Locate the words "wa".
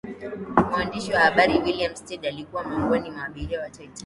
1.13-1.19, 3.61-3.69